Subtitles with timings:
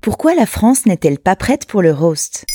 [0.00, 2.46] Pourquoi la France n'est-elle pas prête pour le roast?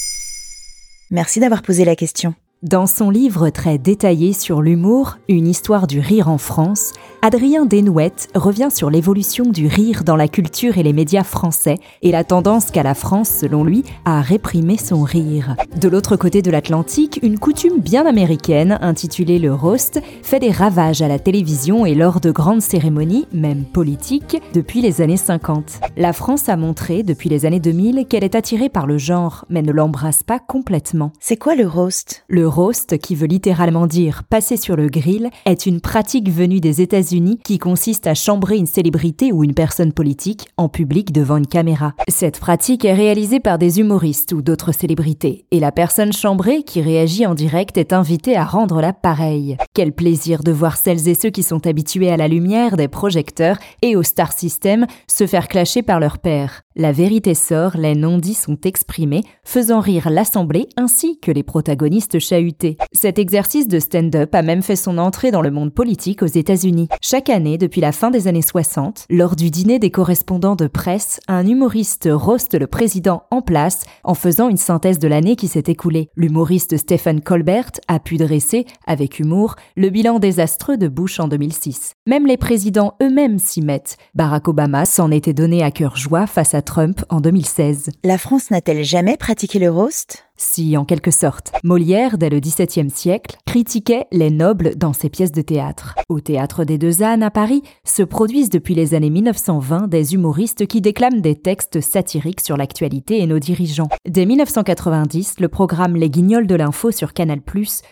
[1.11, 2.33] Merci d'avoir posé la question.
[2.65, 8.27] Dans son livre très détaillé sur l'humour, Une histoire du rire en France, Adrien Desnouettes
[8.33, 12.71] revient sur l'évolution du rire dans la culture et les médias français et la tendance
[12.71, 15.55] qu'a la France, selon lui, à réprimer son rire.
[15.79, 21.03] De l'autre côté de l'Atlantique, une coutume bien américaine, intitulée le roast, fait des ravages
[21.03, 25.81] à la télévision et lors de grandes cérémonies, même politiques, depuis les années 50.
[25.97, 29.61] La France a montré, depuis les années 2000, qu'elle est attirée par le genre, mais
[29.61, 31.11] ne l'embrasse pas complètement.
[31.19, 32.23] C'est quoi le roast?
[32.27, 36.81] Le roast, qui veut littéralement dire passer sur le grill, est une pratique venue des
[36.81, 41.47] États-Unis qui consiste à chambrer une célébrité ou une personne politique en public devant une
[41.47, 41.93] caméra.
[42.07, 46.81] Cette pratique est réalisée par des humoristes ou d'autres célébrités, et la personne chambrée qui
[46.81, 49.57] réagit en direct est invitée à rendre la pareille.
[49.73, 53.57] Quel plaisir de voir celles et ceux qui sont habitués à la lumière des projecteurs
[53.81, 56.64] et au star system se faire clasher par leur père.
[56.77, 62.75] La vérité sort, les non-dits sont exprimés, faisant rire l'assemblée ainsi que les protagonistes chahutés.
[62.91, 66.89] Cet exercice de stand-up a même fait son entrée dans le monde politique aux États-Unis.
[67.01, 71.21] Chaque année, depuis la fin des années 60, lors du dîner des correspondants de presse,
[71.29, 75.63] un humoriste roste le président en place en faisant une synthèse de l'année qui s'est
[75.67, 76.09] écoulée.
[76.17, 81.93] L'humoriste Stephen Colbert a pu dresser, avec humour, le bilan désastreux de Bush en 2006.
[82.05, 83.95] Même les présidents eux-mêmes s'y mettent.
[84.13, 87.91] Barack Obama s'en était donné à cœur joie face à Trump en 2016.
[88.03, 90.25] La France n'a-t-elle jamais pratiqué le roast?
[90.37, 91.53] Si, en quelque sorte.
[91.63, 95.95] Molière, dès le XVIIe siècle, critiquait les nobles dans ses pièces de théâtre.
[96.09, 100.67] Au théâtre des Deux Ânes à Paris se produisent depuis les années 1920 des humoristes
[100.67, 103.87] qui déclament des textes satiriques sur l'actualité et nos dirigeants.
[104.05, 107.39] Dès 1990, le programme Les Guignols de l'info sur Canal+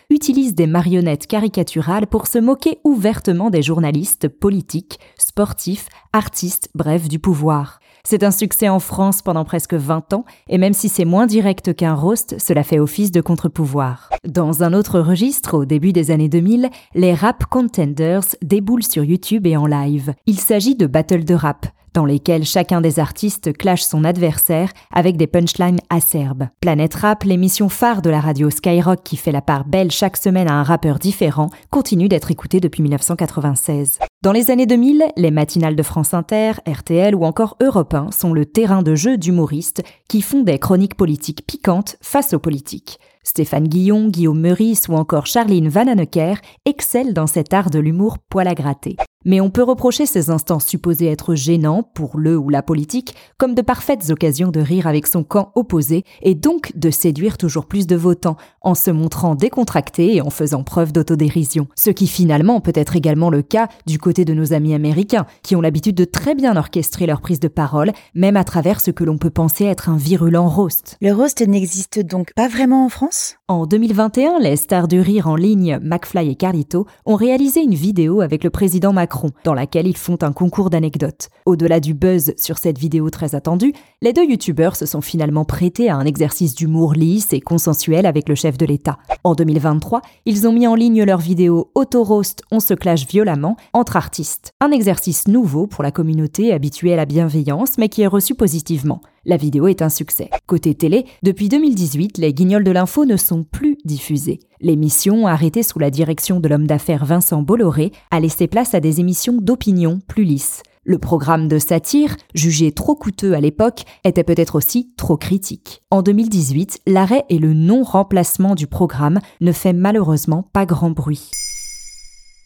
[0.09, 7.19] utilise des marionnettes caricaturales pour se moquer ouvertement des journalistes politiques, sportifs, artistes, bref, du
[7.19, 7.79] pouvoir.
[8.05, 11.73] C'est un succès en France pendant presque 20 ans, et même si c'est moins direct
[11.73, 14.09] qu'un roast, cela fait office de contre-pouvoir.
[14.27, 19.47] Dans un autre registre, au début des années 2000, les rap contenders déboulent sur YouTube
[19.47, 20.13] et en live.
[20.25, 25.15] Il s'agit de battles de rap dans lesquels chacun des artistes clash son adversaire avec
[25.15, 26.49] des punchlines acerbes.
[26.59, 30.49] Planète Rap, l'émission phare de la radio Skyrock qui fait la part belle chaque semaine
[30.49, 33.99] à un rappeur différent, continue d'être écoutée depuis 1996.
[34.23, 38.31] Dans les années 2000, les matinales de France Inter, RTL ou encore Europe 1 sont
[38.31, 43.01] le terrain de jeu d'humoristes qui font des chroniques politiques piquantes face aux politiques.
[43.23, 48.47] Stéphane Guillon, Guillaume Meurice ou encore Charline Vanhoenacker excellent dans cet art de l'humour poil
[48.47, 48.95] à gratter.
[49.25, 53.55] Mais on peut reprocher ces instants supposés être gênants pour le ou la politique comme
[53.55, 57.87] de parfaites occasions de rire avec son camp opposé et donc de séduire toujours plus
[57.87, 61.67] de votants en se montrant décontracté et en faisant preuve d'autodérision.
[61.75, 65.55] Ce qui finalement peut être également le cas du côté de nos amis américains qui
[65.55, 69.03] ont l'habitude de très bien orchestrer leur prise de parole, même à travers ce que
[69.03, 70.97] l'on peut penser être un virulent roast.
[71.01, 73.35] Le roast n'existe donc pas vraiment en France?
[73.47, 78.21] En 2021, les stars du rire en ligne McFly et Carlito ont réalisé une vidéo
[78.21, 78.93] avec le président
[79.43, 81.29] Dans laquelle ils font un concours d'anecdotes.
[81.45, 85.89] Au-delà du buzz sur cette vidéo très attendue, les deux youtubeurs se sont finalement prêtés
[85.89, 88.97] à un exercice d'humour lisse et consensuel avec le chef de l'État.
[89.23, 93.97] En 2023, ils ont mis en ligne leur vidéo Auto-Roast On se clash violemment entre
[93.97, 94.51] artistes.
[94.59, 99.01] Un exercice nouveau pour la communauté habituée à la bienveillance mais qui est reçu positivement.
[99.25, 100.29] La vidéo est un succès.
[100.47, 104.39] Côté télé, depuis 2018, les guignols de l'info ne sont plus diffusés.
[104.63, 109.01] L'émission, arrêtée sous la direction de l'homme d'affaires Vincent Bolloré, a laissé place à des
[109.01, 110.63] émissions d'opinion plus lisses.
[110.85, 115.83] Le programme de satire, jugé trop coûteux à l'époque, était peut-être aussi trop critique.
[115.91, 121.29] En 2018, l'arrêt et le non-remplacement du programme ne fait malheureusement pas grand bruit.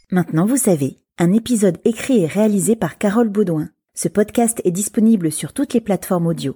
[0.09, 3.69] Maintenant vous savez, un épisode écrit et réalisé par Carole Baudouin.
[3.93, 6.55] Ce podcast est disponible sur toutes les plateformes audio.